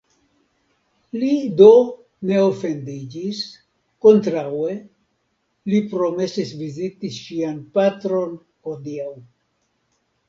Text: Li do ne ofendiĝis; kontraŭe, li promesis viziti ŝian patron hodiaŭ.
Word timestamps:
Li 1.23 1.27
do 1.59 1.67
ne 2.29 2.39
ofendiĝis; 2.45 3.41
kontraŭe, 4.05 4.73
li 5.73 5.83
promesis 5.93 6.57
viziti 6.63 7.13
ŝian 7.21 7.61
patron 7.79 8.37
hodiaŭ. 8.71 9.13